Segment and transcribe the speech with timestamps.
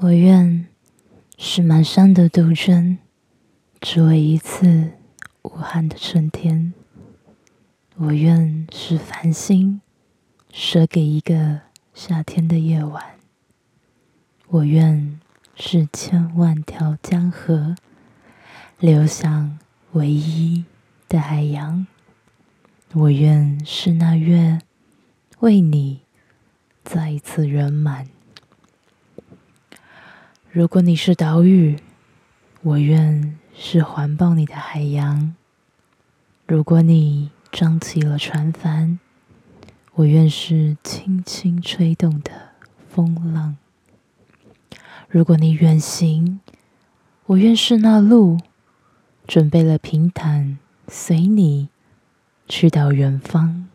[0.00, 0.68] 我愿
[1.38, 2.98] 是满山的杜鹃，
[3.80, 4.92] 只为一次
[5.42, 6.72] 无憾的春天。
[7.96, 9.80] 我愿是繁星，
[10.52, 11.62] 舍给一个
[11.94, 13.04] 夏天的夜晚。
[14.46, 15.18] 我愿
[15.56, 17.74] 是千万条江河，
[18.78, 19.58] 流向
[19.94, 20.64] 唯一
[21.08, 21.84] 的海洋。
[22.92, 24.60] 我愿是那月，
[25.40, 26.02] 为你
[26.84, 28.06] 再一次圆满。
[30.58, 31.78] 如果你是岛屿，
[32.62, 35.32] 我愿是环抱你的海洋；
[36.48, 38.98] 如果你张起了船帆，
[39.94, 42.32] 我愿是轻轻吹动的
[42.88, 43.54] 风浪；
[45.08, 46.40] 如果你远行，
[47.26, 48.36] 我愿是那路，
[49.28, 51.68] 准备了平坦，随你
[52.48, 53.68] 去到远方。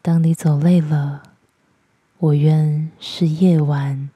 [0.00, 1.24] 当你走累了，
[2.18, 4.10] 我愿是夜晚。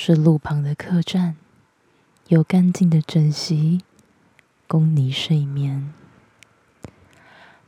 [0.00, 1.34] 是路旁的客栈，
[2.28, 3.82] 有干净的枕席
[4.68, 5.92] 供你睡眠。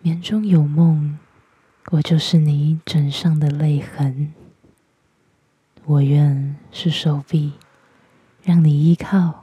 [0.00, 1.18] 眠中有梦，
[1.90, 4.32] 我就是你枕上的泪痕。
[5.84, 7.54] 我愿是手臂，
[8.44, 9.40] 让你依靠。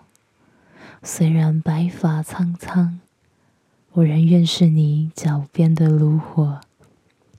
[1.03, 3.01] 虽然白发苍苍，
[3.91, 6.61] 我仍愿是你脚边的炉火，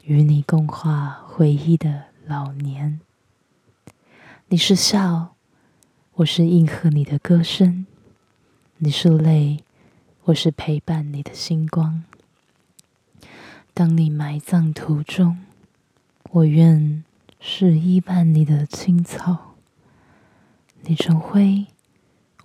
[0.03, 3.01] 与你共话回忆的老年。
[4.49, 5.35] 你是笑。
[6.19, 7.87] 我是应和你的歌声，
[8.79, 9.59] 你是泪，
[10.25, 12.03] 我是陪伴你的星光。
[13.73, 15.39] 当你埋葬途中，
[16.31, 17.05] 我愿
[17.39, 19.55] 是依伴你的青草。
[20.83, 21.67] 你成灰，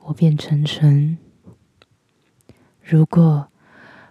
[0.03, 1.17] 我变成尘。
[2.83, 3.47] 如果，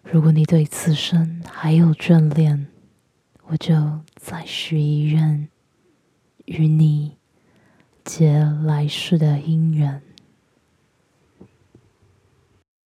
[0.03, 2.67] 如果你对此生还有眷恋，
[3.47, 5.49] 我就再许一愿，
[6.47, 7.17] 与你。
[8.05, 8.33] 结
[8.65, 10.03] 来世的姻缘。